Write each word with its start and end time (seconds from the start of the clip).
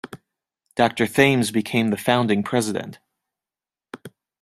Doctor 0.75 1.05
Thames 1.05 1.51
became 1.51 1.89
the 1.91 1.95
founding 1.95 2.41
president. 2.41 2.97